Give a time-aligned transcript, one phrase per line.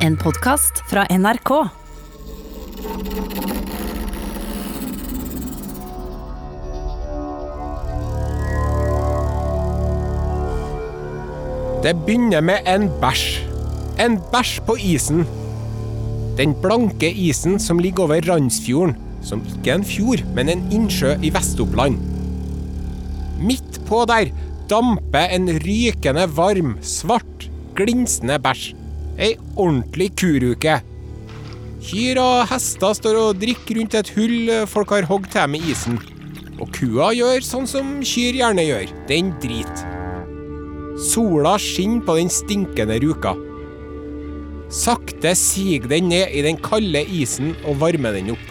[0.00, 1.50] En podkast fra NRK.
[11.84, 13.26] Det begynner med en bæsj.
[14.00, 15.26] En bæsj på isen.
[16.40, 21.18] Den blanke isen som ligger over Randsfjorden, som ikke er en fjord, men en innsjø
[21.20, 22.00] i Vest-Oppland.
[23.44, 24.32] Midt på der
[24.72, 28.79] damper en rykende varm, svart, glinsende bæsj.
[29.20, 30.78] Ei ordentlig kuruke.
[31.84, 35.98] Kyr og hester står og drikker rundt et hull folk har hogd til med isen.
[36.60, 39.84] Og kua gjør sånn som kyr gjerne gjør, den driter.
[41.10, 43.34] Sola skinner på den stinkende ruka.
[44.72, 48.48] Sakte siger den ned i den kalde isen og varmer den opp.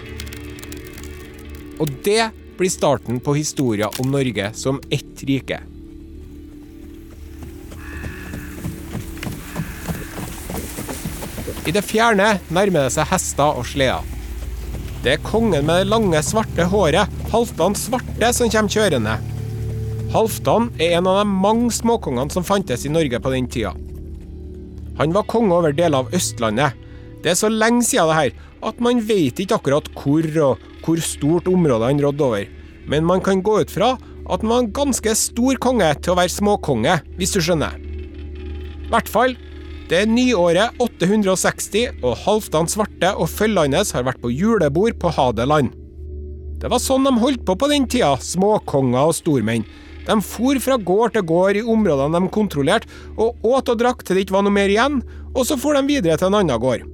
[1.81, 2.29] Og det
[2.59, 5.61] blir starten på historien om Norge som ett rike.
[11.69, 14.05] I det fjerne nærmer det seg hester og sleder.
[15.03, 19.13] Det er kongen med det lange, svarte håret, Halvdan Svarte, som kommer kjørende.
[20.09, 23.75] Halvdan er en av de mange småkongene som fantes i Norge på den tida.
[24.97, 26.73] Han var konge over deler av Østlandet.
[27.21, 28.39] Det er så lenge siden det her
[28.71, 32.49] at man vet ikke akkurat hvor og hvor stort område han rådde over.
[32.89, 36.17] Men man kan gå ut fra at han var en ganske stor konge til å
[36.17, 37.77] være småkonge, hvis du skjønner.
[37.77, 39.37] I hvert fall,
[39.89, 45.71] det er nyåret 860, og Halvdan Svarte og hans har vært på julebord på Hadeland.
[46.61, 49.65] Det var sånn de holdt på på den tida, småkonger og stormenn.
[50.05, 52.87] De for fra gård til gård i områdene de kontrollerte,
[53.17, 55.01] og åt og drakk til det ikke var noe mer igjen,
[55.33, 56.85] og så for de videre til en annen gård.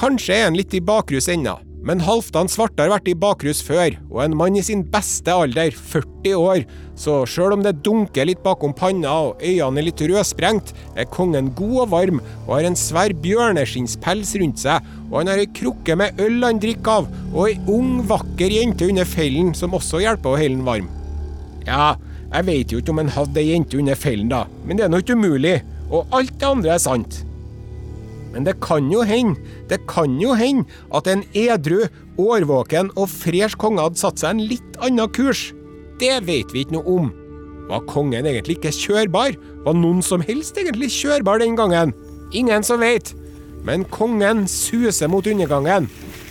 [0.00, 3.94] Kanskje er han litt i bakrus ennå, men Halvdan Svarte har vært i bakrus før,
[4.10, 6.64] og en mann i sin beste alder, 40 år,
[6.98, 11.52] så sjøl om det dunker litt bakom panna og øynene er litt rødsprengt, er kongen
[11.58, 15.96] god og varm og har en svær bjørneskinnspels rundt seg, og han har ei krukke
[15.98, 20.34] med øl han drikker av, og ei ung, vakker jente under fellen som også hjelper
[20.34, 20.90] å holde han varm.
[21.68, 21.94] Ja,
[22.32, 24.92] jeg vet jo ikke om han hadde ei jente under fellen, da, men det er
[24.92, 27.22] nå ikke umulig, og alt det andre er sant.
[28.34, 29.38] Men det kan jo hende,
[29.70, 31.86] det kan jo hende at en edru,
[32.18, 35.48] årvåken og fresh konge hadde satt seg en litt annen kurs.
[36.02, 37.08] Det vet vi ikke noe om.
[37.68, 39.36] Var kongen egentlig ikke kjørbar?
[39.64, 41.92] Var noen som helst egentlig kjørbar den gangen?
[42.32, 43.12] Ingen som vet.
[43.66, 45.88] Men kongen suser mot undergangen.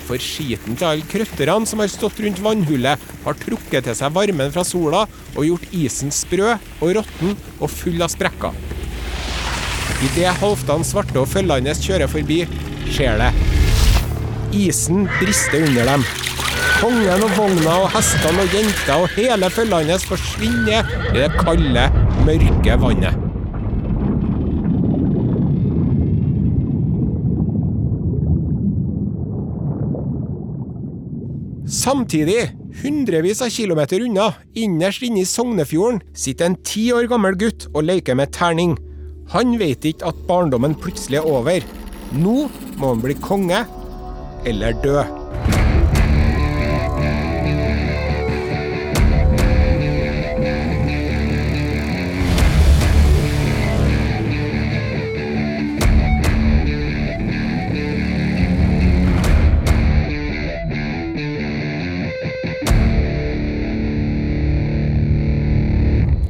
[0.08, 4.54] For skiten til alle krøtterne som har stått rundt vannhullet, har trukket til seg varmen
[4.56, 5.04] fra sola
[5.36, 8.56] og gjort isen sprø og råtten og full av sprekker.
[9.98, 12.44] Idet Halvdan Svarte og følgene kjører forbi,
[12.94, 13.32] skjer det.
[14.54, 16.04] Isen brister under dem.
[16.78, 21.88] Kongen og vogna og hestene og jenta og hele følget hans forsvinner i det kalde,
[22.28, 23.24] mørke vannet.
[31.68, 32.52] Samtidig,
[32.84, 37.90] hundrevis av kilometer unna, innerst inne i Sognefjorden, sitter en ti år gammel gutt og
[37.90, 38.78] leker med terning.
[39.34, 41.66] Han vet ikke at barndommen plutselig er over.
[42.16, 42.48] Nå
[42.80, 43.66] må han bli konge
[44.48, 45.02] eller dø.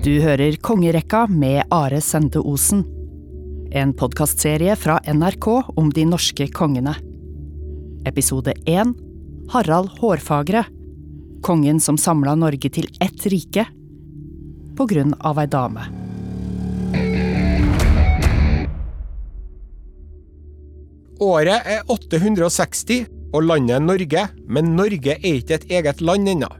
[0.07, 2.85] Du hører Kongerekka med Are Sende Osen.
[3.75, 6.93] En podkastserie fra NRK om de norske kongene.
[8.07, 8.93] Episode 1
[9.51, 10.61] Harald Hårfagre.
[11.43, 13.65] Kongen som samla Norge til ett rike.
[14.79, 15.83] På grunn av ei dame.
[21.19, 26.53] Året er 860 og landet Norge, men Norge er ikke et eget land ennå.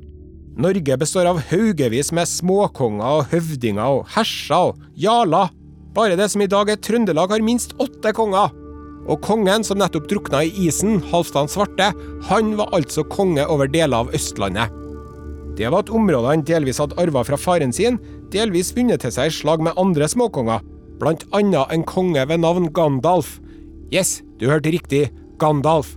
[0.58, 5.52] Norge består av haugevis med småkonger og høvdinger og herser og jarler.
[5.94, 8.50] Bare det som i dag er Trøndelag, har minst åtte konger.
[9.08, 11.92] Og kongen som nettopp drukna i isen, Halvdan Svarte,
[12.30, 14.74] han var altså konge over deler av Østlandet.
[15.58, 18.02] Det var et område han delvis hadde arva fra faren sin,
[18.34, 20.66] delvis vunnet til seg i slag med andre småkonger,
[20.98, 23.38] blant annet en konge ved navn Gandalf.
[23.94, 25.06] Yes, du hørte riktig,
[25.38, 25.94] Gandalf.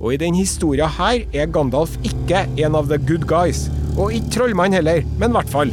[0.00, 3.68] Og i den historia her er Gandalf ikke en av the good guys,
[3.98, 5.72] og ikke trollmann heller, men i hvert fall.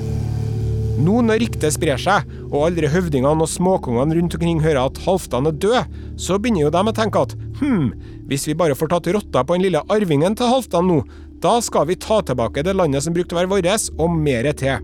[0.98, 5.48] Nå når ryktet sprer seg, og alle høvdingene og småkongene rundt omkring hører at Halvdan
[5.52, 7.92] er død, så begynner jo de å tenke at hm,
[8.28, 11.00] hvis vi bare får tatt rotta på den lille arvingen til Halvdan nå,
[11.44, 14.82] da skal vi ta tilbake det landet som brukte å være vårt, og mere til.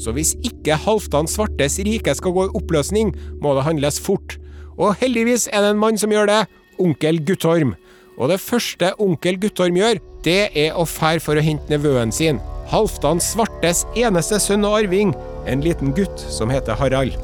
[0.00, 4.38] Så hvis ikke Halvdan Svartes rike skal gå i oppløsning, må det handles fort.
[4.80, 6.40] Og heldigvis er det en mann som gjør det,
[6.80, 7.76] onkel Guttorm.
[8.18, 12.40] Og det første onkel Guttorm gjør, det er å fære for å hente nevøen sin.
[12.70, 15.14] Halvdan Svartes eneste sønn og arving,
[15.48, 17.16] en liten gutt som heter Harald.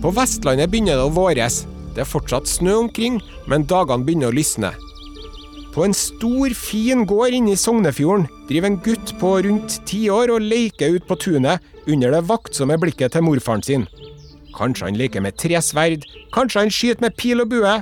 [0.00, 1.64] På Vestlandet begynner det å våres.
[1.96, 3.18] Det er fortsatt snø omkring,
[3.50, 4.70] men dagene begynner å lysne.
[5.74, 10.30] På en stor, fin gård inne i Sognefjorden driver en gutt på rundt ti år
[10.32, 13.84] og leker ut på tunet under det vaktsomme blikket til morfaren sin.
[14.56, 17.74] Kanskje han leker med tresverd, kanskje han skyter med pil og bue.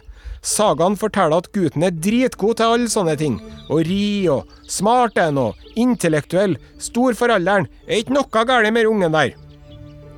[0.45, 3.39] Sagaen forteller at gutten er dritgod til alle sånne ting.
[3.73, 8.75] Å ri og smart er han og intellektuell, stor for alderen, er ikke noe galt
[8.75, 9.33] med ungen der.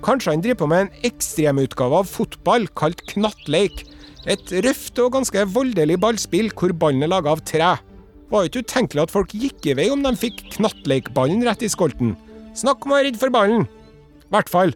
[0.06, 3.84] Kanskje han driver på med en ekstremutgave av fotball kalt knattleik.
[4.26, 7.76] Et røft og ganske voldelig ballspill hvor ballen er laga av tre.
[8.32, 12.16] Var ikke utenkelig at folk gikk i vei om de fikk knattleikballen rett i skolten.
[12.58, 13.68] Snakk om å være redd for ballen!
[14.32, 14.74] hvert fall.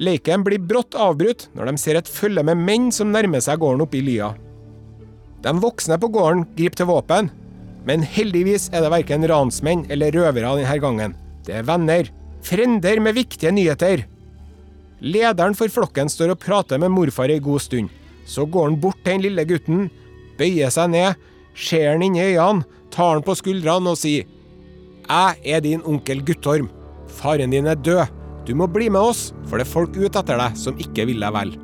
[0.00, 3.84] Leiken blir brått avbrutt når de ser et følge med menn som nærmer seg gården
[3.84, 4.32] oppe i lia.
[5.42, 7.30] De voksne på gården griper til våpen,
[7.84, 11.16] men heldigvis er det verken ransmenn eller røvere denne gangen.
[11.46, 12.08] Det er venner.
[12.42, 14.04] Frender med viktige nyheter.
[15.02, 17.90] Lederen for flokken står og prater med morfar ei god stund.
[18.26, 19.88] Så går han bort til den lille gutten,
[20.38, 21.18] bøyer seg ned,
[21.58, 22.62] ser han inn i øynene,
[22.94, 24.28] tar han på skuldrene og sier
[25.08, 26.70] Jeg er din onkel Guttorm.
[27.10, 28.21] Faren din er død.
[28.46, 31.22] Du må bli med oss, for det er folk ute etter deg som ikke vil
[31.22, 31.54] deg vel.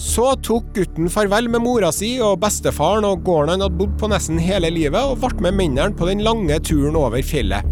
[0.00, 4.10] Så tok gutten farvel med mora si og bestefaren og gården han hadde bodd på
[4.10, 7.62] nesten hele livet, og ble med mennene på den lange turen over fjellet.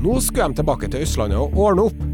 [0.00, 2.06] Nå skulle de tilbake til Østlandet og ordne opp.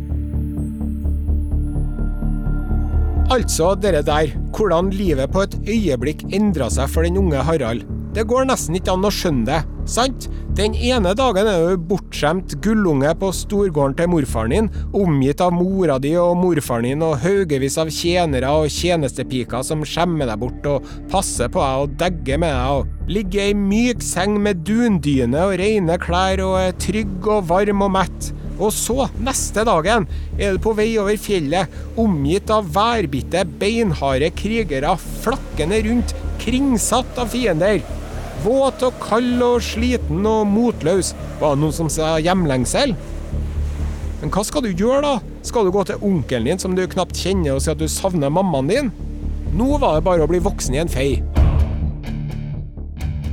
[3.32, 7.86] Altså dere der, hvordan livet på et øyeblikk endra seg for den unge Harald.
[8.16, 9.56] Det går nesten ikke an å skjønne det,
[9.92, 10.26] sant?
[10.56, 15.98] Den ene dagen er du bortskjemt gullunge på storgården til morfaren din, omgitt av mora
[16.00, 20.86] di og morfaren din og haugevis av tjenere og tjenestepiker som skjemmer deg bort og
[21.12, 25.58] passer på deg og degger med deg og ligger i myk seng med dundyne og
[25.60, 28.30] rene klær og er trygg og varm og mett.
[28.56, 30.08] Og så, neste dagen,
[30.40, 31.68] er du på vei over fjellet,
[32.00, 37.84] omgitt av værbitte, beinharde krigere, flakkende rundt, kringsatt av fiender.
[38.46, 41.10] Våt og kald og sliten og motløs.
[41.40, 42.94] Var det noen som sa hjemlengsel?
[44.20, 45.40] Men hva skal du gjøre, da?
[45.46, 48.30] Skal du gå til onkelen din som du knapt kjenner og si at du savner
[48.30, 48.92] mammaen din?
[49.56, 51.08] Nå var det bare å bli voksen i en fei.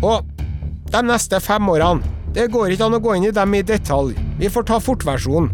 [0.02, 0.26] Og
[0.90, 4.16] de neste fem årene det går ikke an å gå inn i dem i detalj,
[4.42, 5.54] vi får ta fortversjonen.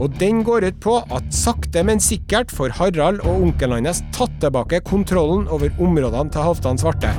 [0.00, 4.36] Og den går ut på at sakte, men sikkert får Harald og onkelen hans tatt
[4.44, 7.16] tilbake kontrollen over områdene til Halvdan Svarte.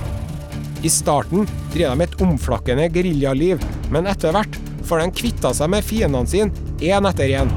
[0.81, 3.61] I starten drev de et omflakkende geriljaliv,
[3.93, 4.57] men etter hvert
[4.87, 6.49] får de kvitta seg med fiendene sine
[6.81, 7.51] én etter én.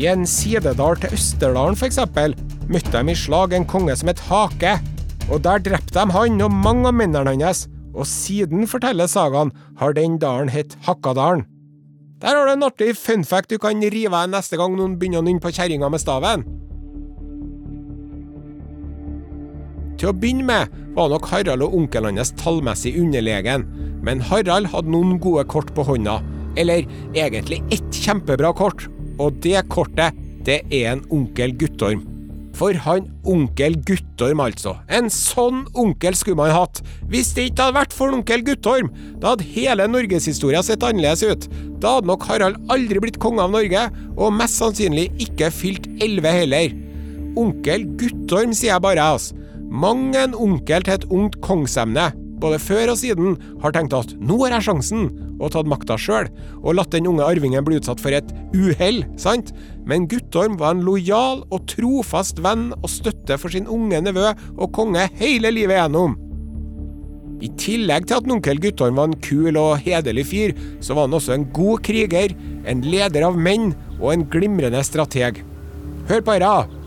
[0.00, 2.00] I en sidedal til Østerdalen f.eks.
[2.68, 4.78] møtte de i slag en konge som het Hake,
[5.28, 7.66] og der drepte de han og mange av mennene hans
[7.96, 11.46] og siden, forteller sagaen, har den dalen hett Hakkadalen.
[12.20, 15.20] Der har du en artig fun fact du kan rive av neste gang noen begynner
[15.20, 16.44] å nynne på kjerringa med staven.
[19.96, 23.64] Til å begynne med var nok Harald og onkelen hans tallmessig underlegen,
[24.04, 26.18] men Harald hadde noen gode kort på hånda.
[26.56, 26.84] Eller
[27.16, 28.86] egentlig ett kjempebra kort,
[29.20, 30.16] og det kortet,
[30.46, 32.04] det er en onkel Guttorm.
[32.56, 34.76] For han onkel Guttorm, altså.
[34.88, 36.80] En sånn onkel skulle man hatt.
[37.10, 38.88] Hvis det ikke hadde vært for onkel Guttorm,
[39.20, 41.48] da hadde hele norgeshistoria sett annerledes ut.
[41.82, 46.32] Da hadde nok Harald aldri blitt konge av Norge, og mest sannsynlig ikke fylt elleve
[46.32, 46.72] heller.
[47.36, 49.36] Onkel Guttorm, sier jeg bare, altså.
[49.76, 52.08] Mang en onkel til et ungt kongsemne
[52.40, 55.06] både før og siden, har tenkt at nå har jeg sjansen,
[55.36, 56.28] og tatt makta sjøl,
[56.62, 59.52] og latt den unge arvingen bli utsatt for et uhell, sant?
[59.88, 64.70] Men Guttorm var en lojal og trofast venn og støtte for sin unge nevø og
[64.76, 66.16] konge hele livet gjennom.
[67.44, 71.18] I tillegg til at onkel Guttorm var en kul og hederlig fyr, så var han
[71.18, 72.32] også en god kriger,
[72.64, 75.44] en leder av menn og en glimrende strateg.
[76.08, 76.85] Hør på dette!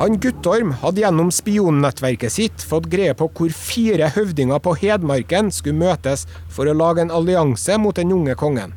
[0.00, 5.76] Han Guttorm hadde gjennom spionnettverket sitt fått greie på hvor fire høvdinger på Hedmarken skulle
[5.76, 8.72] møtes for å lage en allianse mot den unge kongen.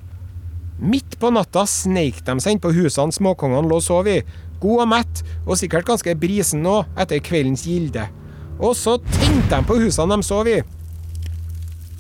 [0.84, 4.18] Midt på natta sneik de seg inn på husene småkongene lå og sov i,
[4.60, 8.10] god og mett, og sikkert ganske brisen nå etter kveldens gilde.
[8.60, 10.60] Og så tente de på husene de sov i.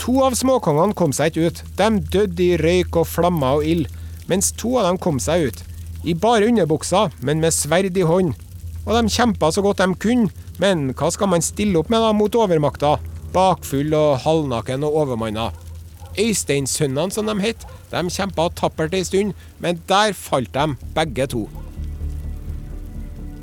[0.04, 3.88] To av småkongene kom seg ikke ut, de døde i røyk og flammer og ild,
[4.28, 5.68] mens to av dem kom seg ut.
[6.04, 8.36] I bare underbuksa, men med sverd i hånd
[8.86, 12.12] og de kjempa så godt de kunne, men hva skal man stille opp med da
[12.16, 12.98] mot overmakta?
[13.34, 15.50] Bakfull og halvnaken og overmanna.
[16.20, 21.48] Øysteinsønnene, som de het, de kjempa tappert ei stund, men der falt de, begge to.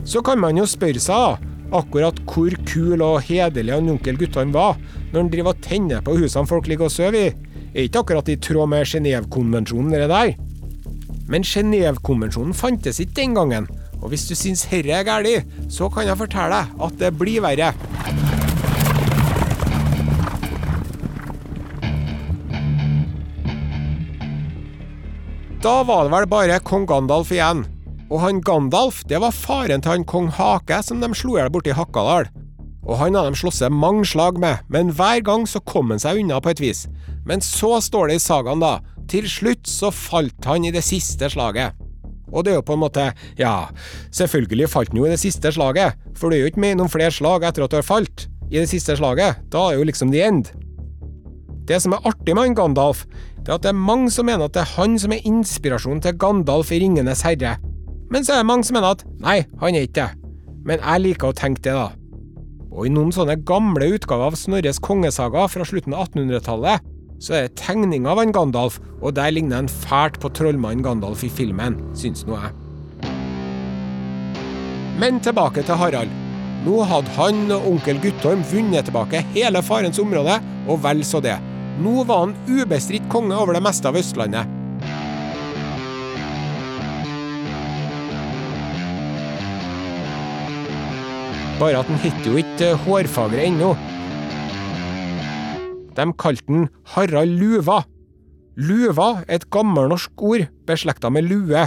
[0.04, 4.78] Så kan man jo spørre seg akkurat hvor kul og hederlig han onkel Guttorm var
[5.10, 7.26] når han driver og tenner på husene folk ligger og sover i.
[7.74, 10.32] Er ikke akkurat i tråd med Genévekonvensjonen, det der.
[11.30, 13.68] Men Genévekonvensjonen fantes ikke den gangen,
[14.00, 17.44] og hvis du syns herre er galt, så kan jeg fortelle deg at det blir
[17.44, 17.72] verre.
[25.60, 27.66] Da var det vel bare kong Gandalf igjen.
[28.10, 31.52] Og han Gandalf, det var faren til han kong Hake som de slo i hjel
[31.52, 32.30] borti Hakkadal.
[32.88, 36.22] Og han hadde de slåss mange slag med, men hver gang så kom han seg
[36.22, 36.86] unna på et vis.
[37.28, 38.78] Men så står det i sagaen, da.
[39.10, 41.76] Til slutt så falt han i det siste slaget.
[42.30, 43.70] Og det er jo på en måte Ja,
[44.14, 46.92] selvfølgelig falt han jo i det siste slaget, for det er jo ikke med noen
[46.92, 49.42] flere slag etter at du har falt i det siste slaget.
[49.50, 50.50] Da er jo liksom the end.
[51.66, 53.04] Det som er artig med han Gandalf,
[53.40, 56.02] det er at det er mange som mener at det er han som er inspirasjonen
[56.02, 57.56] til Gandalf i Ringenes herre.
[58.10, 60.10] Men så er det mange som mener at nei, han er ikke det.
[60.66, 61.88] Men jeg liker å tenke det, da.
[62.70, 66.84] Og i noen sånne gamle utgaver av Snorres kongesaga fra slutten av 1800-tallet,
[67.20, 71.22] så er det tegning av han Gandalf, og der ligner han fælt på trollmannen Gandalf
[71.26, 72.56] i filmen, syns nå jeg.
[75.00, 76.12] Men tilbake til Harald.
[76.64, 81.36] Nå hadde han og onkel Guttorm vunnet tilbake hele farens område, og vel så det.
[81.80, 84.56] Nå var han ubestridt konge over det meste av Østlandet.
[91.60, 93.74] Bare at han het jo ikke Hårfagre ennå.
[96.00, 97.82] De kalte den Harald Luva.
[98.56, 101.66] Luva er et gammelnorsk ord beslekta med lue,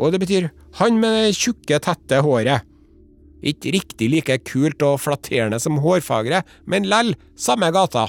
[0.00, 0.48] og det betyr
[0.80, 2.64] han med det tjukke, tette håret.
[3.44, 8.06] Ikke riktig like kult og flatterende som Hårfagre, men lell samme gata.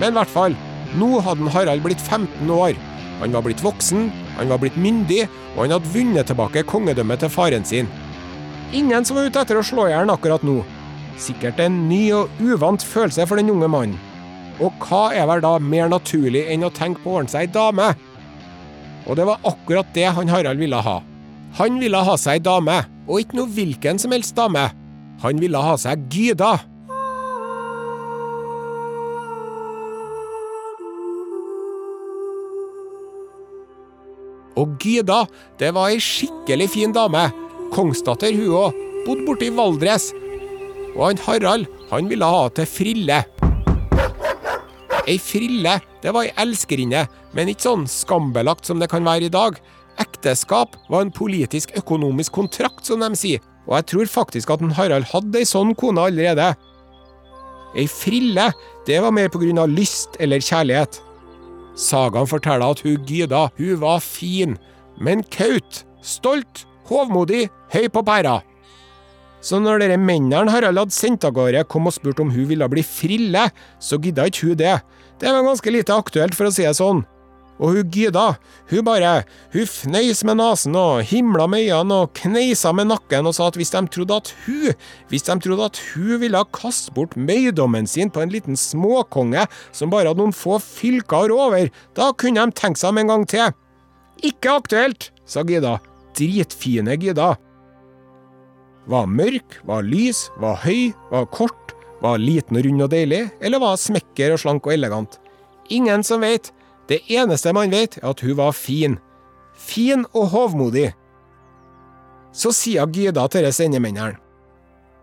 [0.00, 0.56] Men i hvert fall,
[1.00, 2.76] nå hadde Harald blitt 15 år.
[3.22, 5.24] Han var blitt voksen, han var blitt myndig,
[5.54, 7.88] og han hadde vunnet tilbake kongedømmet til faren sin.
[8.76, 10.60] Ingen som var ute etter å slå i hjel akkurat nå.
[11.16, 14.00] Sikkert en ny og uvant følelse for den unge mannen.
[14.62, 17.54] Og hva er vel da mer naturlig enn å tenke på å ordne seg ei
[17.54, 17.88] dame?
[19.04, 21.00] Og det var akkurat det han Harald ville ha.
[21.58, 24.68] Han ville ha seg ei dame, og ikke noe hvilken som helst dame.
[25.24, 26.54] Han ville ha seg Gyda.
[34.54, 35.24] Og Gyda,
[35.58, 37.26] det var ei skikkelig fin dame.
[37.74, 38.82] Kongsdatter hun òg.
[39.04, 40.12] Bodde borte i Valdres.
[40.94, 43.24] Og han Harald, han ville ha til Frille.
[45.04, 47.04] Ei frille, det var ei elskerinne,
[47.36, 49.58] men ikke sånn skambelagt som det kan være i dag.
[50.00, 54.72] Ekteskap var en politisk økonomisk kontrakt, som de sier, og jeg tror faktisk at en
[54.74, 56.54] Harald hadde ei sånn kone allerede.
[57.76, 58.48] Ei frille,
[58.88, 61.00] det var mer på grunn av lyst eller kjærlighet.
[61.76, 64.56] Sagaen forteller at hun Gyda, hun var fin,
[64.96, 68.38] men kaut, stolt, hovmodig, høy på pæra.
[69.44, 72.68] Så når dere mennene Harald hadde sendt av gårde, kom og spurte om hun ville
[72.72, 74.78] bli frille, så gidda ikke hun det.
[75.20, 77.04] Det var ganske lite aktuelt, for å si det sånn.
[77.62, 78.24] Og hun Gyda,
[78.72, 79.12] hun bare,
[79.52, 83.58] hun fnøys med nesen og himla med øynene og kneisa med nakken og sa at
[83.60, 84.74] hvis de trodde at hun,
[85.12, 89.92] hvis de trodde at hun ville kaste bort møydommen sin på en liten småkonge som
[89.92, 93.54] bare hadde noen få fylker over, da kunne de tenke seg om en gang til.
[94.26, 95.78] Ikke aktuelt, sa Gyda.
[96.18, 97.34] Dritfine Gyda.
[98.86, 101.72] Var mørk, var lys, var høy, var kort,
[102.04, 105.16] var liten og rund og deilig, eller var smekker og slank og elegant?
[105.72, 106.50] Ingen som vet.
[106.88, 108.98] Det eneste man vet, er at hun var fin.
[109.56, 110.90] Fin og hovmodig.
[112.34, 114.18] Så sier Gyda til disse endemennene.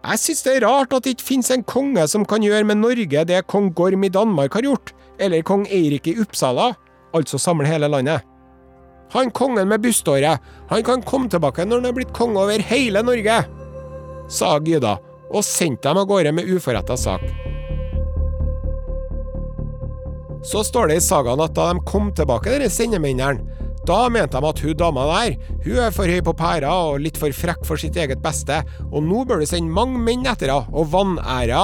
[0.01, 2.79] Jeg synes det er rart at det ikke finnes en konge som kan gjøre med
[2.81, 6.71] Norge det kong Gorm i Danmark har gjort, eller kong Eirik i Uppsala,
[7.13, 8.25] altså samle hele landet.
[9.13, 13.03] Han kongen med buståret, han kan komme tilbake når han er blitt konge over hele
[13.05, 13.41] Norge
[14.31, 14.97] sa Gyda,
[15.31, 17.23] og sendte dem av gårde med uforretta sak.
[20.43, 23.45] Så står det i sagaen at da de kom tilbake, dere sendemennene,
[23.85, 27.17] da mente de at hun dama der, hun er for høy på pæra og litt
[27.17, 28.59] for frekk for sitt eget beste,
[28.91, 31.61] og nå bør du sende mange menn etter henne og vanære.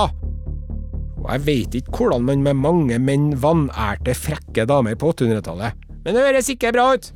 [1.18, 6.18] Og jeg veit ikke hvordan man med mange menn vanærte frekke damer på 800-tallet, men
[6.18, 7.12] det høres ikke bra ut.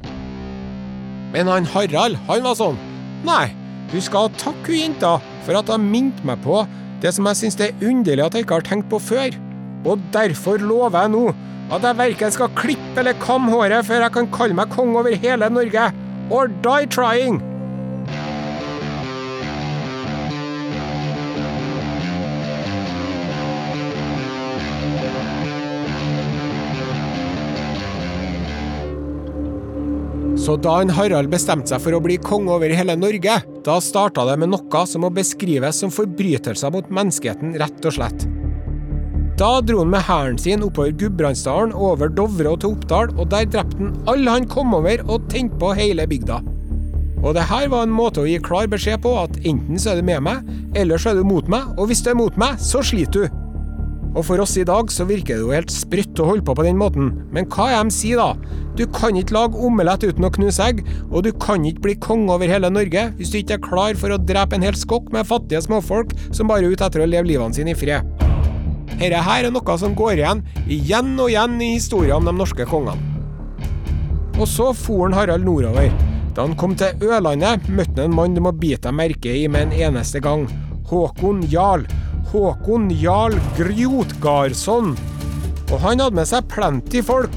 [1.31, 2.77] Men han Harald, han var sånn.
[3.25, 3.48] Nei,
[3.91, 6.63] du skal takke hun jenta for at hun minte meg på
[7.01, 9.36] det som jeg syns er underlig at jeg ikke har tenkt på før.
[9.89, 11.24] Og derfor lover jeg nå
[11.71, 15.15] at jeg verken skal klippe eller kamme håret før jeg kan kalle meg konge over
[15.24, 15.88] hele Norge.
[16.31, 17.41] Or die trying!
[30.41, 34.24] Så da en Harald bestemte seg for å bli konge over hele Norge, da starta
[34.25, 38.25] det med noe som må beskrives som forbrytelser mot menneskeheten, rett og slett.
[39.38, 43.45] Da dro han med hæren sin oppover Gudbrandsdalen, over Dovre og til Oppdal, og der
[43.53, 46.41] drepte han alle han kom over, og tente på hele bygda.
[47.21, 50.01] Og det her var en måte å gi klar beskjed på at enten så er
[50.01, 52.57] du med meg, eller så er du mot meg, og hvis du er mot meg,
[52.57, 53.40] så sliter du.
[54.12, 56.65] Og for oss i dag så virker det jo helt sprøtt å holde på på
[56.65, 58.34] den måten, men hva er de sier da?
[58.75, 62.32] Du kan ikke lage omelett uten å knuse egg, og du kan ikke bli konge
[62.34, 65.30] over hele Norge hvis du ikke er klar for å drepe en hel skokk med
[65.30, 68.08] fattige småfolk som bare er ute etter å leve livene sine i fred.
[69.00, 72.68] Dette her er noe som går igjen igjen og igjen i historien om de norske
[72.68, 73.00] kongene.
[74.39, 75.91] Og så for Harald nordover.
[76.36, 79.48] Da han kom til Ørlandet, møtte han en mann du må bite deg merke i
[79.51, 80.48] med en eneste gang.
[80.91, 81.84] Håkon Jarl.
[82.31, 84.93] Håkon Jarl Grjotgardsson.
[85.67, 87.33] Og han hadde med seg plenty folk.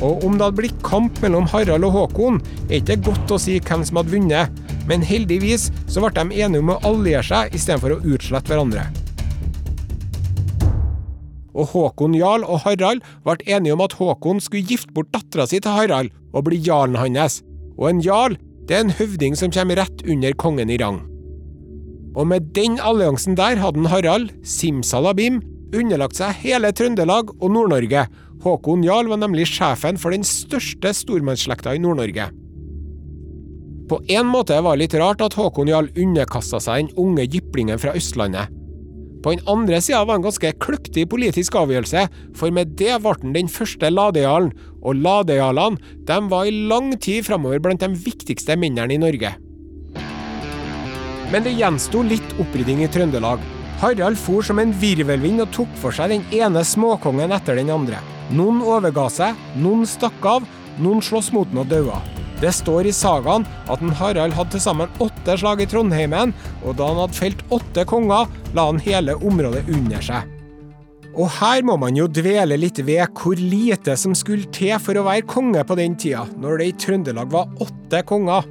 [0.00, 2.38] Og om det hadde blitt kamp mellom Harald og Håkon,
[2.70, 4.62] er ikke godt å si hvem som hadde vunnet.
[4.88, 8.86] Men heldigvis så ble de enige om å alliere seg istedenfor å utslette hverandre.
[11.52, 15.60] Og Håkon Jarl og Harald ble enige om at Håkon skulle gifte bort dattera si
[15.60, 17.42] til Harald og bli jarlen hans.
[17.76, 21.02] Og en jarl, det er en høvding som kommer rett under kongen i rang.
[22.16, 25.42] Og med den alliansen der hadde Harald, simsalabim,
[25.76, 28.06] underlagt seg hele Trøndelag og Nord-Norge.
[28.44, 32.30] Håkon Jarl var nemlig sjefen for den største stormannsslekta i Nord-Norge.
[33.88, 37.80] På en måte var det litt rart at Håkon Jarl underkasta seg den unge jyplingen
[37.80, 38.52] fra Østlandet.
[39.24, 42.04] På den andre sida var det en ganske kløktig politisk avgjørelse,
[42.38, 47.58] for med det ble han den første ladejarlen, og ladejarlene var i lang tid framover
[47.64, 49.34] blant de viktigste mennene i Norge.
[51.32, 53.42] Men det gjensto litt opprydding i Trøndelag.
[53.82, 58.00] Harald for som en virvelvind og tok for seg den ene småkongen etter den andre.
[58.32, 60.46] Noen overga seg, noen stakk av,
[60.80, 62.00] noen sloss mot den og daua.
[62.40, 66.32] Det står i sagaen at en Harald hadde til sammen åtte slag i Trondheimen,
[66.64, 70.34] og da han hadde felt åtte konger, la han hele området under seg.
[71.18, 75.06] Og her må man jo dvele litt ved hvor lite som skulle til for å
[75.08, 78.46] være konge på den tida, når det i Trøndelag var åtte konger.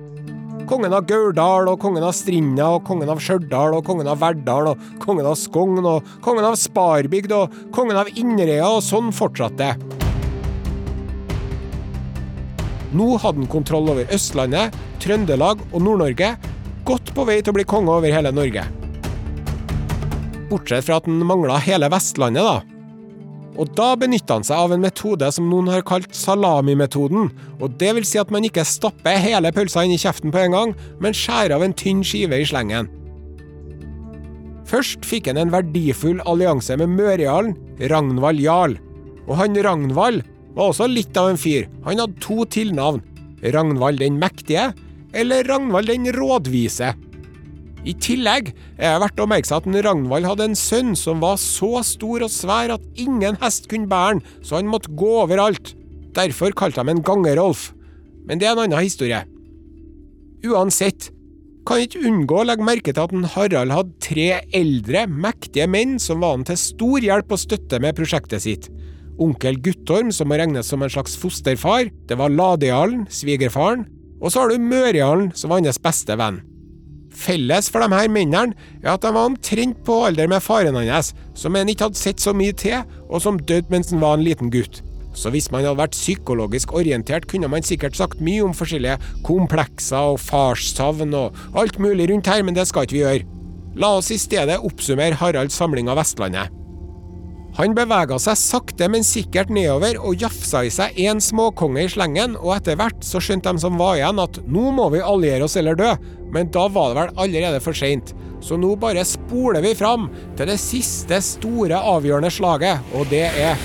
[0.68, 4.74] Kongen av Gauldal, og kongen av Strinda, og kongen av Stjørdal, og kongen av Verdal,
[4.74, 9.64] og kongen av Skogn, og kongen av Sparbygd, og kongen av Inderøya, og sånn fortsatte
[9.64, 9.74] det.
[12.98, 16.36] Nå hadde han kontroll over Østlandet, Trøndelag og Nord-Norge,
[16.88, 18.68] godt på vei til å bli konge over hele Norge.
[20.52, 22.77] Bortsett fra at han mangla hele Vestlandet, da.
[23.58, 27.32] Og da benytta han seg av en metode som noen har kalt salamimetoden.
[27.58, 30.54] Og det vil si at man ikke stapper hele pølsa inn i kjeften på en
[30.54, 32.92] gang, men skjærer av en tynn skive i slengen.
[34.68, 37.56] Først fikk han en verdifull allianse med mørjarlen
[37.90, 38.76] Ragnvald Jarl.
[39.28, 40.22] Og han Ragnvald
[40.58, 41.70] var også litt av en fyr.
[41.88, 43.02] Han hadde to tilnavn.
[43.54, 44.72] Ragnvald den mektige,
[45.18, 46.94] eller Ragnvald den rådvise.
[47.88, 51.38] I tillegg er det verdt å merke seg at Ragnvald hadde en sønn som var
[51.40, 55.74] så stor og svær at ingen hest kunne bære han, så han måtte gå overalt.
[56.18, 57.70] Derfor kalte de en Gangerolf.
[58.28, 59.22] Men det er en annen historie.
[60.44, 61.14] Uansett,
[61.68, 65.98] kan ikke unngå å legge merke til at en Harald hadde tre eldre, mektige menn
[66.00, 68.70] som var han til stor hjelp og støtte med prosjektet sitt
[69.22, 73.88] onkel Guttorm, som må regnes som en slags fosterfar, det var Ladejarlen, svigerfaren,
[74.22, 76.42] og så har du Mørjarlen, som var hans beste venn.
[77.18, 78.54] Felles for de her mennene
[78.84, 82.22] er at de var omtrent på alder med faren hans, som en ikke hadde sett
[82.22, 84.84] så mye til, og som døde mens han var en liten gutt.
[85.18, 90.14] Så hvis man hadde vært psykologisk orientert, kunne man sikkert sagt mye om forskjellige komplekser
[90.14, 93.26] og farssavn og alt mulig rundt her, men det skal ikke vi gjøre.
[93.78, 96.54] La oss i stedet oppsummere Haralds samling av Vestlandet.
[97.58, 102.36] Han bevega seg sakte, men sikkert nedover og jafsa i seg én småkonge i slengen,
[102.38, 105.58] og etter hvert så skjønte de som var igjen at nå må vi alliere oss
[105.58, 105.90] eller dø,
[106.36, 108.14] men da var det vel allerede for seint.
[108.46, 110.06] Så nå bare spoler vi fram
[110.38, 113.58] til det siste store avgjørende slaget, og det er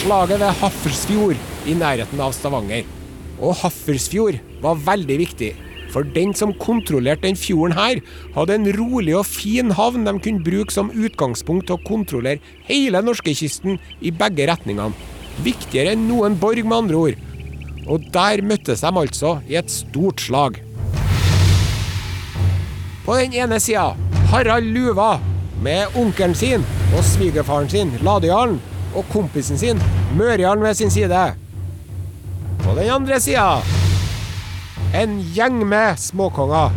[0.00, 2.90] slaget ved Hafrsfjord i nærheten av Stavanger.
[3.38, 5.52] Og Hafrsfjord var veldig viktig.
[5.96, 8.02] For den som kontrollerte den fjorden her,
[8.34, 13.00] hadde en rolig og fin havn de kunne bruke som utgangspunkt til å kontrollere hele
[13.00, 14.92] norskekysten i begge retningene.
[15.40, 17.22] Viktigere enn noen borg, med andre ord.
[17.88, 20.60] Og der møttes de altså i et stort slag.
[23.06, 23.94] På den ene sida
[24.34, 25.14] Harald Luva
[25.64, 28.60] med onkelen sin og svigerfaren sin, Ladejarlen,
[28.92, 29.80] og kompisen sin,
[30.18, 31.24] Mørjarlen, ved sin side.
[32.66, 33.85] På den andre sida
[34.96, 36.74] en gjeng med småkonger.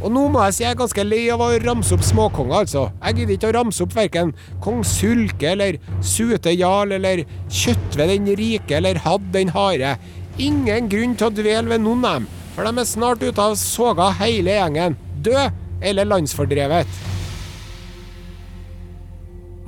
[0.00, 2.86] Og nå må jeg si jeg er ganske lei av å ramse opp småkonger, altså.
[3.02, 4.32] Jeg gidder ikke å ramse opp verken
[4.64, 9.98] kong Sulke eller Sute Jarl eller Kjøttve den rike eller Hadd den harde.
[10.40, 13.58] ingen grunn til å dvele ved noen av dem, for de er snart ute av
[13.60, 16.88] soga hele gjengen, død eller landsfordrevet.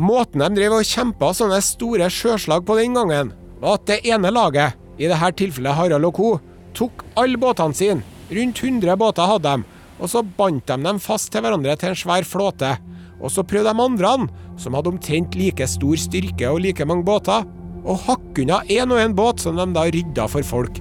[0.01, 4.33] Måten de drev og kjempa sånne store sjøslag på den gangen, var at det ene
[4.33, 6.31] laget, i dette tilfellet Harald og co.,
[6.77, 11.31] tok alle båtene sine, rundt 100 båter hadde de, og så bandt de dem fast
[11.33, 12.75] til hverandre til en svær flåte.
[13.23, 14.15] Og så prøvde de andre,
[14.59, 17.47] som hadde omtrent like stor styrke og like mange båter,
[17.83, 20.81] å hakke unna én og én båt som de da rydda for folk.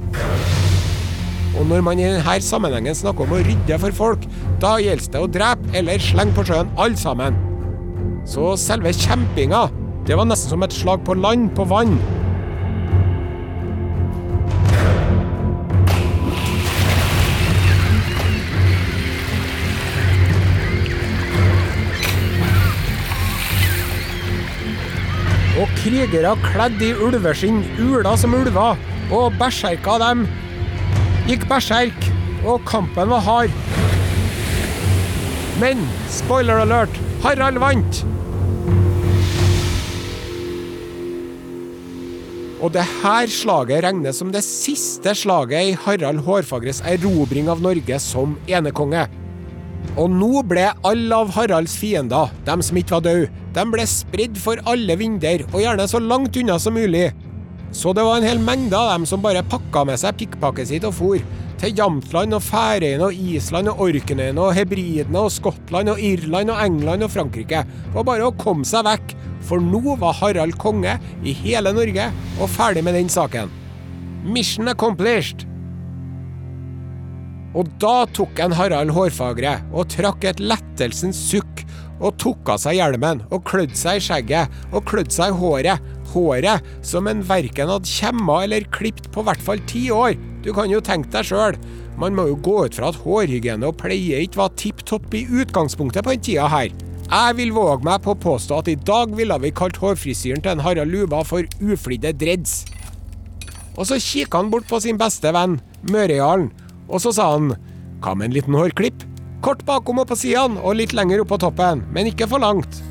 [1.60, 4.26] Og når man i denne sammenhengen snakker om å rydde for folk,
[4.62, 7.38] da gjelder det å drepe eller slenge på sjøen alle sammen.
[8.30, 9.66] Så selve kjempinga,
[10.08, 11.98] det var nesten som et slag på land på vann.
[25.82, 28.78] Krigere kledd i ulveskinn ula som ulver,
[29.12, 30.28] og berserka dem
[31.26, 32.08] gikk berserk,
[32.46, 33.56] og kampen var hard.
[35.62, 38.02] Men spoiler alert Harald vant!
[42.62, 47.98] Og det her slaget regnes som det siste slaget i Harald Hårfagres erobring av Norge
[48.02, 49.08] som enekonge.
[50.00, 54.38] Og nå ble alle av Haralds fiender, dem som ikke var døde, de ble spredd
[54.40, 57.10] for alle vinder, og gjerne så langt unna som mulig.
[57.76, 60.88] Så det var en hel mengde av dem som bare pakka med seg pikkpakket sitt
[60.88, 61.20] og for.
[61.62, 66.64] Til Jamtland og Færøyene og Island og Orknøyene og Hebridene og Skottland og Irland og
[66.64, 67.62] England og Frankrike.
[67.94, 69.16] Var bare å komme seg vekk,
[69.46, 73.52] for nå var Harald konge i hele Norge og ferdig med den saken.
[74.26, 75.51] Mission accomplished!
[77.58, 81.66] Og da tok en Harald Hårfagre og trakk et lettelsens sukk
[82.02, 85.90] og tok av seg hjelmen og klødde seg i skjegget og klødde seg i håret.
[86.12, 90.18] Håret som en verken hadde kjemma eller klipt på hvert fall ti år.
[90.44, 91.60] Du kan jo tenke deg sjøl.
[92.00, 95.28] Man må jo gå ut fra at hårhygiene og pleie ikke var tipp topp i
[95.28, 96.72] utgangspunktet på den tida her.
[97.12, 100.56] Jeg vil våge meg på å påstå at i dag ville vi kalt hårfrisyren til
[100.56, 102.62] en Harald Luba for uflidde dreads.
[103.76, 105.60] Og så kikker han bort på sin beste venn,
[105.92, 106.50] Mørejarlen,
[106.92, 107.54] og så sa han
[108.02, 109.08] hva med en liten hårklipp?
[109.42, 112.82] Kort bakom og på sidene, og litt lenger opp på toppen, men ikke for langt.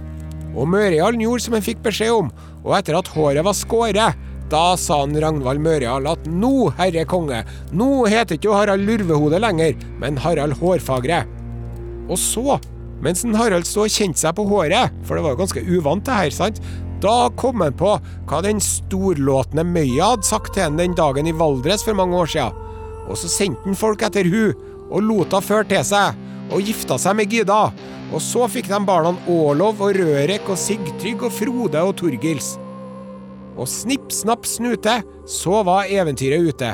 [0.57, 2.31] Og Mørejarlen gjorde som han fikk beskjed om,
[2.65, 7.45] og etter at håret var skåret, da sa han Ragnvald Mørejarl at nå, herre konge,
[7.71, 11.23] nå heter ikke Harald Lurvehode lenger, men Harald Hårfagre.
[12.11, 12.59] Og så,
[13.05, 16.03] mens en Harald sto og kjente seg på håret, for det var jo ganske uvant
[16.09, 16.59] det her, sant,
[17.01, 17.95] da kom han på
[18.29, 22.35] hva den storlåtne Møya hadde sagt til han den dagen i Valdres for mange år
[22.35, 22.67] siden.
[23.11, 24.55] Og så sendte han folk etter hun,
[24.91, 26.19] og lot henne føre til seg,
[26.51, 27.63] og gifta seg med Gyda.
[28.11, 32.57] Og så fikk de barna Ålov og Rørek og Sigtrygg og Frode og Torgils.
[33.59, 36.71] Og snipp, snapp, snute, så var eventyret ute.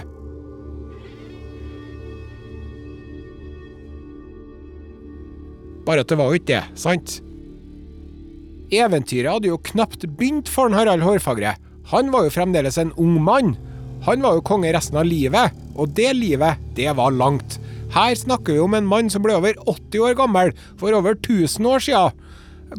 [5.86, 7.20] Bare at det var jo ikke det, sant?
[8.74, 11.54] Eventyret hadde jo knapt begynt for Harald Hårfagre.
[11.92, 13.54] Han var jo fremdeles en ung mann.
[14.06, 17.58] Han var jo konge resten av livet, og det livet, det var langt.
[17.94, 21.66] Her snakker vi om en mann som ble over 80 år gammel for over 1000
[21.66, 22.22] år siden.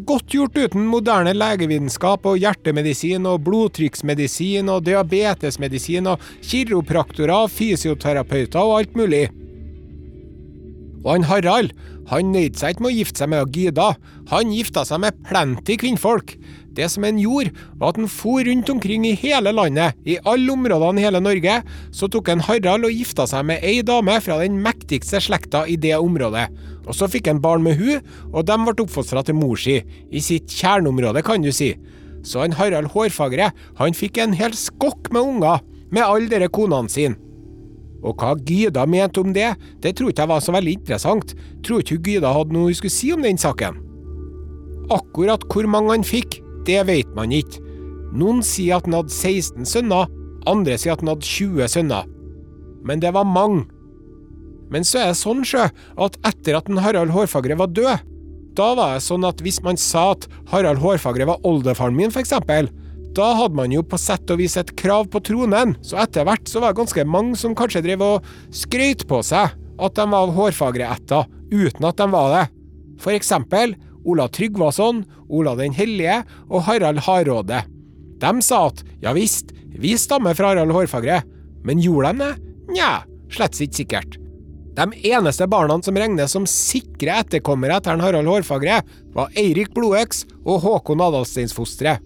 [0.07, 8.81] Godt gjort uten moderne legevitenskap og hjertemedisin og blodtrykksmedisin og diabetesmedisin og kiropraktorer, fysioterapeuter og
[8.81, 9.27] alt mulig.
[11.05, 11.71] Og han Harald,
[12.11, 13.93] han nøyde seg ikke med å gifte seg med Gyda,
[14.31, 16.35] han gifta seg med plenty kvinnfolk.
[16.77, 20.53] Det som en gjorde, var at en for rundt omkring i hele landet, i alle
[20.53, 21.55] områdene i hele Norge,
[21.89, 25.79] så tok en Harald og gifta seg med ei dame fra den mektigste slekta i
[25.81, 26.45] det området.
[26.85, 30.21] Og så fikk han barn med hun, og de ble oppfostra til mor si, i
[30.23, 31.73] sitt kjerneområde, kan du si.
[32.21, 36.91] Så han Harald Hårfagre, han fikk en hel skokk med unger, med alle dere konene
[36.91, 37.17] sine.
[38.05, 41.33] Og hva Gyda mente om det, det tror ikke jeg var så veldig interessant.
[41.65, 43.79] Tror ikke Gyda hadde noe hun skulle si om den saken.
[44.93, 46.37] Akkurat hvor mange han fikk,
[46.67, 47.63] det vet man ikke.
[48.17, 50.07] Noen sier at han hadde 16 sønner,
[50.47, 52.07] andre sier at han hadde 20 sønner.
[52.87, 53.65] Men det var mange.
[54.71, 55.67] Men så er det sånn, sjø,
[56.03, 58.03] at etter at en Harald Hårfagre var død,
[58.57, 62.23] da var det sånn at hvis man sa at Harald Hårfagre var oldefaren min, for
[62.23, 62.71] eksempel,
[63.17, 66.49] da hadde man jo på sett og vis et krav på tronen, så etter hvert
[66.49, 70.25] så var det ganske mange som kanskje drev og skrøt på seg at de var
[70.25, 72.45] av Hårfagre-ætta, uten at de var det.
[73.01, 73.75] For eksempel
[74.07, 77.63] Ola Tryggvason, Ola den hellige og Harald Hardråde.
[78.21, 81.21] De sa at ja visst, vi stammer fra Harald Hårfagre,
[81.67, 82.31] men gjorde de det?
[82.77, 82.91] Nja,
[83.33, 84.17] slett ikke sikkert.
[84.77, 88.81] De eneste barna som regnes som sikre etterkommere etter Harald Hårfagre,
[89.13, 91.97] var Eirik Blodøks og Håkon Adalsteinsfostre.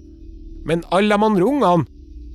[0.66, 1.86] Men alle de andre ungene,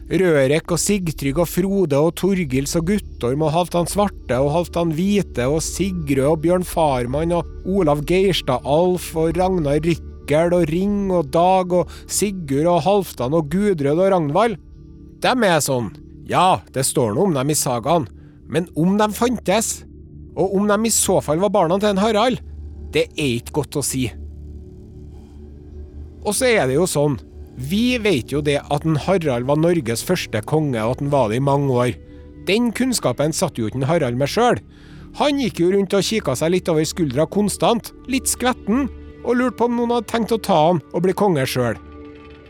[0.06, 5.48] Rørek og Sigtrygg og Frode og Torgils og Guttorm og Halvdan Svarte og Halvdan Hvite
[5.50, 11.32] og Sigrød og Bjørn Farmann og Olav Geirstad Alf og Ragnar Rykkel og Ring og
[11.34, 14.56] Dag og Sigurd og Halvdan og Gudrød og Ragnvald.
[15.26, 15.90] Dem er sånn.
[16.30, 18.06] Ja, det står noe om dem i sagaen,
[18.46, 19.80] men om de fantes,
[20.38, 22.38] og om de i så fall var barna til en Harald,
[22.94, 24.06] det er ikke godt å si.
[26.22, 27.18] Og så er det jo sånn,
[27.56, 31.30] vi vet jo det at en Harald var Norges første konge, og at han var
[31.32, 31.94] det i mange år.
[32.46, 34.60] Den kunnskapen satt jo ikke Harald med sjøl.
[35.16, 38.90] Han gikk jo rundt og kikka seg litt over skuldra konstant, litt skvetten,
[39.24, 41.80] og lurte på om noen hadde tenkt å ta han og bli konge sjøl.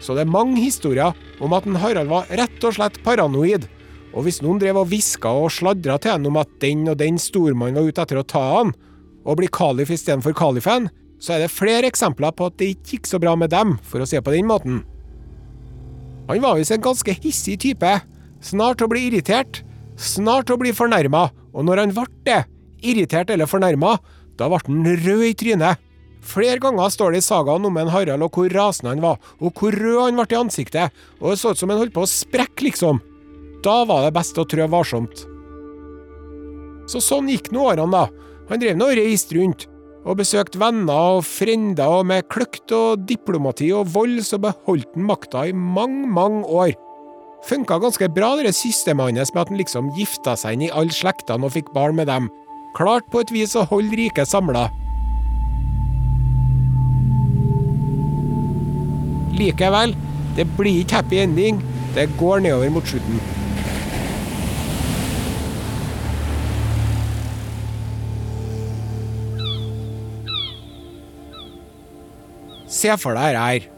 [0.02, 3.68] Så det er mange historier om at en Harald var rett og slett paranoid.
[4.12, 7.20] Og hvis noen drev og hviska og sladra til han om at den og den
[7.20, 8.74] stormannen var ute etter å ta han,
[9.26, 10.90] og bli kalif istedenfor kalifen,
[11.22, 14.02] så er det flere eksempler på at det ikke gikk så bra med dem, for
[14.02, 14.82] å se på den måten.
[16.28, 17.92] Han var visst en ganske hissig type.
[18.42, 19.62] Snart å bli irritert,
[19.96, 22.40] snart å bli fornærma, og når han ble det,
[22.84, 23.96] irritert eller fornærma,
[24.36, 25.82] da ble han rød i trynet.
[26.26, 29.54] Flere ganger står det i sagaen om en Harald og hvor rasende han var, og
[29.54, 32.10] hvor rød han ble i ansiktet, og det så ut som han holdt på å
[32.10, 33.00] sprekke, liksom.
[33.64, 35.24] Da var det best å trø varsomt.
[36.90, 38.34] Så sånn gikk nå årene, da.
[38.50, 39.66] Han drev nå og reiste rundt,
[40.06, 45.06] og besøkte venner og frender, og med kløkt og diplomati og vold så beholdt han
[45.08, 46.74] makta i mange, mange år.
[47.46, 50.94] Funka ganske bra, det systemet hans med at han liksom gifta seg inn i alle
[50.94, 52.30] slektene og fikk barn med dem.
[52.78, 54.68] Klart på et vis å holde riket samla.
[59.36, 59.94] Likevel,
[60.36, 61.60] det blir ikke happy ending.
[61.96, 63.35] Det går nedover mot slutten.
[72.76, 73.68] Se for deg her.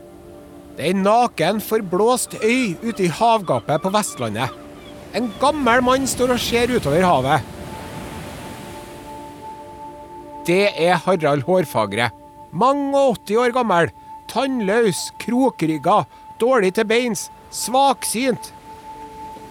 [0.79, 4.55] Det er ei naken, forblåst øy ute i havgapet på Vestlandet.
[5.17, 7.55] En gammel mann står og ser utover havet.
[10.49, 12.11] Det er Harald Hårfagre.
[12.53, 13.91] Mange og 80 år gammel.
[14.29, 16.03] Tannløs, krokrygga,
[16.41, 18.53] dårlig til beins, svaksynt.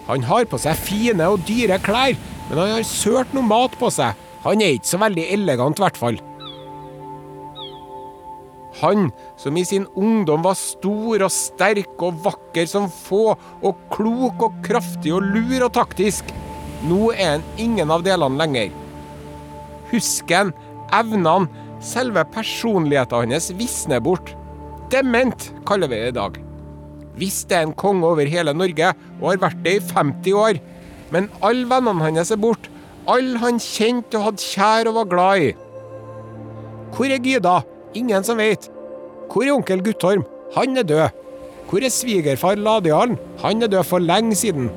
[0.08, 2.16] Han har på seg fine og dyre klær,
[2.48, 4.16] men han har sølt noe mat på seg.
[4.46, 6.20] Han er ikke så veldig elegant, i hvert fall.
[8.78, 9.10] Han
[9.40, 14.58] som i sin ungdom var stor og sterk og vakker som få, og klok og
[14.66, 16.30] kraftig og lur og taktisk.
[16.86, 18.74] Nå er han ingen av delene lenger.
[19.90, 20.52] Husken,
[20.94, 21.48] evnene,
[21.82, 24.34] selve personligheten hans visner bort.
[24.92, 26.38] Dement, kaller vi det i dag.
[27.18, 30.60] Visst er en konge over hele Norge, og har vært det i 50 år.
[31.10, 32.70] Men alle vennene hans er borte.
[33.08, 35.50] Alle han kjente og hadde kjær og var glad i.
[36.94, 37.56] Hvor er Gyda?
[37.96, 38.68] Ingen som vet.
[39.28, 40.24] Hvor er onkel Guttorm?
[40.56, 41.08] Han er død.
[41.68, 43.18] Hvor er svigerfar Ladejarlen?
[43.42, 44.70] Han er død for lenge siden.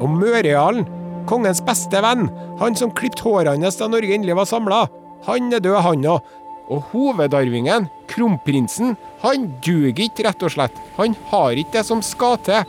[0.00, 0.86] Og Mørejarlen,
[1.28, 2.28] kongens beste venn,
[2.60, 4.84] han som klippet håret hans da Norge endelig var samla,
[5.26, 6.36] han er død, han òg.
[6.70, 10.76] Og hovedarvingen, kronprinsen, han duger ikke, rett og slett.
[10.96, 12.62] Han har ikke det som skal til.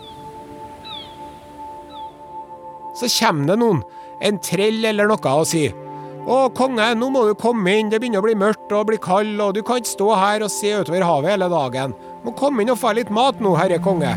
[2.97, 3.83] Så kommer det noen,
[4.25, 5.77] en trell eller noe, og sier
[6.21, 9.39] å, konge, nå må du komme inn, det begynner å bli mørkt og bli kald,
[9.41, 11.95] og du kan ikke stå her og se utover havet hele dagen.
[12.21, 14.13] Må komme inn og få litt mat nå, herre konge.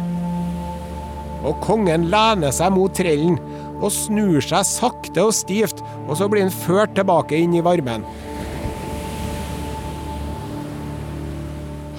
[1.45, 3.39] Og kongen lener seg mot trellen
[3.81, 8.05] og snur seg sakte og stivt, og så blir han ført tilbake inn i varmen.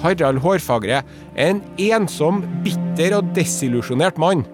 [0.02, 1.00] Harald Hårfagre
[1.34, 4.44] er en ensom, bitter og desillusjonert mann.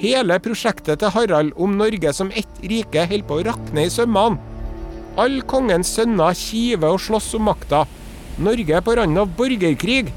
[0.00, 4.40] Hele prosjektet til Harald om Norge som ett rike holder på å rakne i sømmene.
[5.20, 7.84] Alle kongens sønner kiver og slåss om makta.
[8.42, 10.08] Norge er på randen av borgerkrig.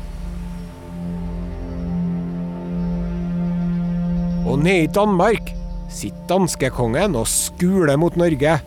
[4.47, 5.53] Og nede i Danmark
[5.93, 8.57] sitter danskekongen og skuler mot Norge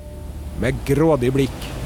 [0.62, 1.79] med grådig blikk.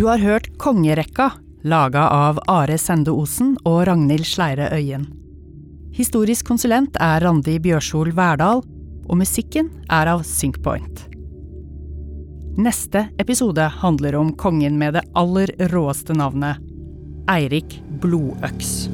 [0.00, 1.32] Du har hørt Kongerekka,
[1.62, 5.02] laga av Are Sende Osen og Ragnhild Sleire Øyen.
[5.92, 8.62] Historisk konsulent er Randi Bjørsol Verdal,
[9.04, 11.02] og musikken er av Syncpoint.
[12.56, 16.64] Neste episode handler om kongen med det aller råeste navnet,
[17.28, 18.88] Eirik Blodøks.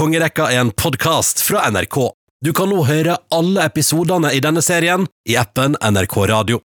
[0.00, 2.00] Kongerekka er en podkast fra NRK.
[2.40, 6.64] Du kan nå høre alle episodene i denne serien i appen NRK Radio.